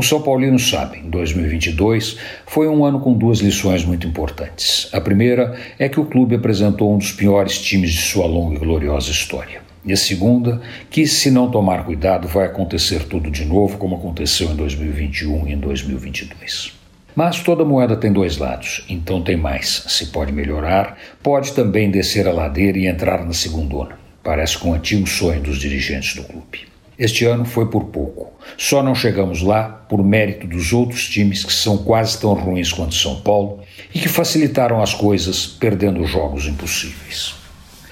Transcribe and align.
O 0.00 0.02
São 0.02 0.22
Paulino 0.22 0.58
sabe, 0.58 1.02
2022 1.04 2.16
foi 2.46 2.66
um 2.66 2.86
ano 2.86 3.00
com 3.00 3.12
duas 3.12 3.40
lições 3.40 3.84
muito 3.84 4.06
importantes. 4.06 4.88
A 4.94 4.98
primeira 4.98 5.54
é 5.78 5.90
que 5.90 6.00
o 6.00 6.06
clube 6.06 6.34
apresentou 6.34 6.94
um 6.94 6.96
dos 6.96 7.12
piores 7.12 7.60
times 7.60 7.92
de 7.92 8.00
sua 8.00 8.24
longa 8.24 8.54
e 8.54 8.58
gloriosa 8.58 9.10
história. 9.10 9.60
E 9.84 9.92
a 9.92 9.96
segunda, 9.98 10.62
que 10.88 11.06
se 11.06 11.30
não 11.30 11.50
tomar 11.50 11.84
cuidado 11.84 12.26
vai 12.26 12.46
acontecer 12.46 13.04
tudo 13.04 13.30
de 13.30 13.44
novo, 13.44 13.76
como 13.76 13.96
aconteceu 13.96 14.50
em 14.50 14.56
2021 14.56 15.46
e 15.48 15.52
em 15.52 15.58
2022. 15.58 16.72
Mas 17.14 17.42
toda 17.42 17.62
moeda 17.62 17.94
tem 17.94 18.10
dois 18.10 18.38
lados, 18.38 18.86
então 18.88 19.20
tem 19.20 19.36
mais. 19.36 19.84
Se 19.86 20.06
pode 20.06 20.32
melhorar, 20.32 20.96
pode 21.22 21.52
também 21.52 21.90
descer 21.90 22.26
a 22.26 22.32
ladeira 22.32 22.78
e 22.78 22.86
entrar 22.86 23.22
na 23.22 23.34
segundona. 23.34 23.98
Parece 24.22 24.56
com 24.56 24.70
um 24.70 24.74
antigo 24.74 25.06
sonho 25.06 25.42
dos 25.42 25.58
dirigentes 25.58 26.16
do 26.16 26.24
clube. 26.24 26.69
Este 27.00 27.24
ano 27.24 27.46
foi 27.46 27.64
por 27.70 27.84
pouco. 27.86 28.30
Só 28.58 28.82
não 28.82 28.94
chegamos 28.94 29.40
lá 29.40 29.64
por 29.88 30.04
mérito 30.04 30.46
dos 30.46 30.70
outros 30.74 31.08
times 31.08 31.42
que 31.42 31.52
são 31.52 31.78
quase 31.78 32.20
tão 32.20 32.34
ruins 32.34 32.74
quanto 32.74 32.94
São 32.94 33.22
Paulo 33.22 33.60
e 33.94 33.98
que 33.98 34.06
facilitaram 34.06 34.82
as 34.82 34.92
coisas 34.92 35.46
perdendo 35.46 36.04
jogos 36.04 36.46
impossíveis. 36.46 37.34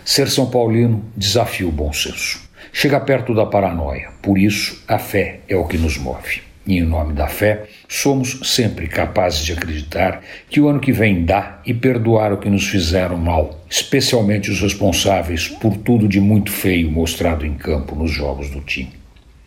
Ser 0.05 0.29
São 0.29 0.51
Paulino 0.51 1.03
desafia 1.17 1.67
o 1.67 1.73
bom 1.73 1.91
senso. 1.91 2.43
Chega 2.71 3.01
perto 3.01 3.35
da 3.35 3.47
paranoia, 3.47 4.11
por 4.21 4.37
isso 4.37 4.85
a 4.87 4.99
fé 4.99 5.41
é 5.49 5.57
o 5.57 5.67
que 5.67 5.79
nos 5.79 5.97
move. 5.97 6.48
E 6.69 6.77
em 6.77 6.83
nome 6.83 7.15
da 7.15 7.27
fé, 7.27 7.65
somos 7.89 8.41
sempre 8.45 8.87
capazes 8.87 9.43
de 9.43 9.55
acreditar 9.55 10.23
que 10.51 10.61
o 10.61 10.69
ano 10.69 10.79
que 10.79 10.93
vem 10.93 11.25
dá 11.25 11.63
e 11.65 11.73
perdoar 11.73 12.31
o 12.31 12.37
que 12.37 12.51
nos 12.51 12.69
fizeram 12.69 13.17
mal, 13.17 13.65
especialmente 13.71 14.51
os 14.51 14.61
responsáveis 14.61 15.49
por 15.49 15.79
tudo 15.79 16.07
de 16.07 16.21
muito 16.21 16.53
feio 16.53 16.91
mostrado 16.91 17.47
em 17.47 17.55
campo 17.55 17.97
nos 17.97 18.11
jogos 18.11 18.51
do 18.51 18.61
time. 18.61 18.93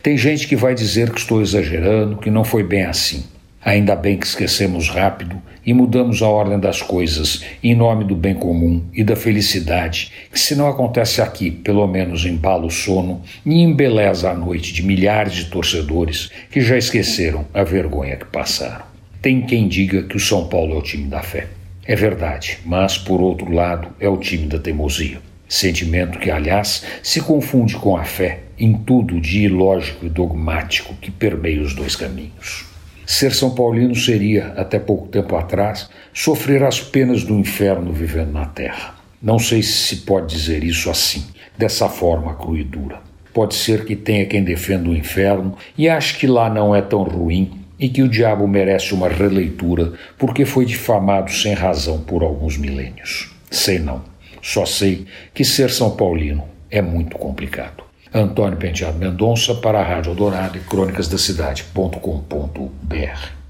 Tem 0.02 0.18
gente 0.18 0.48
que 0.48 0.56
vai 0.56 0.74
dizer 0.74 1.12
que 1.12 1.20
estou 1.20 1.44
exagerando, 1.44 2.18
que 2.18 2.32
não 2.32 2.44
foi 2.44 2.64
bem 2.64 2.86
assim. 2.86 3.24
Ainda 3.64 3.96
bem 3.96 4.18
que 4.18 4.26
esquecemos 4.26 4.90
rápido 4.90 5.40
e 5.64 5.72
mudamos 5.72 6.24
a 6.24 6.28
ordem 6.28 6.60
das 6.60 6.82
coisas 6.82 7.44
em 7.64 7.76
nome 7.76 8.04
do 8.04 8.16
bem 8.16 8.34
comum 8.34 8.84
e 8.92 9.04
da 9.04 9.16
felicidade, 9.16 10.12
que 10.32 10.40
se 10.40 10.56
não 10.56 10.68
acontece 10.68 11.22
aqui, 11.22 11.52
pelo 11.52 11.86
menos 11.86 12.26
embala 12.26 12.66
o 12.66 12.72
sono 12.72 13.22
e 13.46 13.62
embeleza 13.62 14.32
a 14.32 14.34
noite 14.34 14.74
de 14.74 14.84
milhares 14.84 15.34
de 15.34 15.46
torcedores 15.46 16.32
que 16.50 16.60
já 16.60 16.76
esqueceram 16.76 17.46
a 17.54 17.64
vergonha 17.64 18.16
que 18.16 18.26
passaram. 18.26 18.84
Tem 19.22 19.42
quem 19.42 19.68
diga 19.68 20.02
que 20.04 20.18
o 20.18 20.20
São 20.20 20.48
Paulo 20.48 20.74
é 20.74 20.78
o 20.80 20.82
time 20.82 21.04
da 21.04 21.22
fé. 21.22 21.48
É 21.86 21.96
verdade, 21.96 22.58
mas 22.66 22.98
por 22.98 23.22
outro 23.22 23.52
lado 23.52 23.90
é 24.00 24.10
o 24.10 24.18
time 24.18 24.48
da 24.48 24.58
teimosia. 24.58 25.20
Sentimento 25.48 26.18
que, 26.18 26.32
aliás, 26.32 26.84
se 27.04 27.22
confunde 27.22 27.76
com 27.76 27.96
a 27.96 28.04
fé 28.04 28.40
em 28.58 28.74
tudo 28.74 29.22
de 29.22 29.42
ilógico 29.42 30.06
e 30.06 30.10
dogmático 30.10 30.96
que 30.96 31.12
permeia 31.12 31.62
os 31.62 31.76
dois 31.76 31.96
caminhos. 31.96 32.71
Ser 33.12 33.34
São 33.34 33.50
Paulino 33.50 33.94
seria, 33.94 34.54
até 34.56 34.80
pouco 34.80 35.10
tempo 35.10 35.36
atrás, 35.36 35.90
sofrer 36.14 36.64
as 36.64 36.80
penas 36.80 37.26
do 37.26 37.38
inferno 37.38 37.92
vivendo 37.92 38.32
na 38.32 38.46
terra. 38.46 38.96
Não 39.22 39.38
sei 39.38 39.62
se 39.62 39.74
se 39.74 39.96
pode 39.98 40.34
dizer 40.34 40.64
isso 40.64 40.90
assim, 40.90 41.26
dessa 41.58 41.90
forma 41.90 42.34
crua 42.36 42.60
e 42.60 42.64
dura. 42.64 43.02
Pode 43.34 43.54
ser 43.54 43.84
que 43.84 43.98
tenha 43.98 44.26
quem 44.26 44.42
defenda 44.42 44.88
o 44.88 44.96
inferno 44.96 45.58
e 45.78 45.90
ache 45.90 46.18
que 46.18 46.26
lá 46.26 46.50
não 46.50 46.74
é 46.74 46.82
tão 46.82 47.04
ruim 47.04 47.52
e 47.78 47.90
que 47.90 48.02
o 48.02 48.08
diabo 48.08 48.48
merece 48.48 48.94
uma 48.94 49.10
releitura 49.10 49.92
porque 50.18 50.46
foi 50.46 50.64
difamado 50.64 51.34
sem 51.34 51.54
razão 51.54 52.00
por 52.00 52.24
alguns 52.24 52.58
milênios. 52.58 53.36
Sei 53.52 53.78
não. 53.78 54.04
Só 54.42 54.66
sei 54.66 55.06
que 55.34 55.44
ser 55.44 55.70
São 55.70 55.98
Paulino 55.98 56.46
é 56.70 56.82
muito 56.82 57.18
complicado. 57.18 57.91
Antônio 58.14 58.58
Penteado 58.58 58.98
Mendonça 58.98 59.56
para 59.56 59.80
a 59.80 59.84
Rádio 59.84 60.14
Dourado 60.14 60.58
e 60.58 60.62
crônicas 60.62 61.08
da 61.08 61.18
cidade.com.br 61.18 63.41